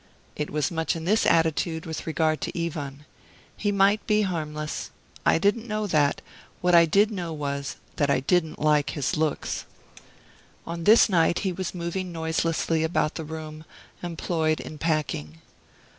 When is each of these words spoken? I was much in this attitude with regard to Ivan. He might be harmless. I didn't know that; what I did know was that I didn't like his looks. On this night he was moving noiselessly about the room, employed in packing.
I 0.39 0.45
was 0.49 0.71
much 0.71 0.95
in 0.95 1.05
this 1.05 1.27
attitude 1.27 1.85
with 1.85 2.07
regard 2.07 2.41
to 2.41 2.65
Ivan. 2.65 3.05
He 3.55 3.71
might 3.71 4.03
be 4.07 4.23
harmless. 4.23 4.89
I 5.27 5.37
didn't 5.37 5.67
know 5.67 5.85
that; 5.85 6.23
what 6.59 6.73
I 6.73 6.85
did 6.87 7.11
know 7.11 7.31
was 7.33 7.75
that 7.97 8.09
I 8.09 8.19
didn't 8.21 8.57
like 8.57 8.89
his 8.97 9.15
looks. 9.15 9.65
On 10.65 10.85
this 10.85 11.07
night 11.07 11.39
he 11.45 11.53
was 11.53 11.75
moving 11.75 12.11
noiselessly 12.11 12.83
about 12.83 13.13
the 13.13 13.23
room, 13.25 13.63
employed 14.01 14.59
in 14.59 14.79
packing. 14.79 15.37